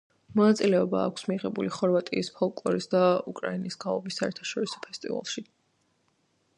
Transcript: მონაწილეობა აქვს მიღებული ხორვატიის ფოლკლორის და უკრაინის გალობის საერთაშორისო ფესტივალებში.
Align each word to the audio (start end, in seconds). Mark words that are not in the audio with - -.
მონაწილეობა 0.37 1.01
აქვს 1.09 1.27
მიღებული 1.31 1.69
ხორვატიის 1.75 2.31
ფოლკლორის 2.39 2.89
და 2.95 3.03
უკრაინის 3.33 3.79
გალობის 3.85 4.19
საერთაშორისო 4.23 4.85
ფესტივალებში. 4.89 5.49